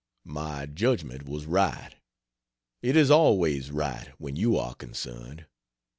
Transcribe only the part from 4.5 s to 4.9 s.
axe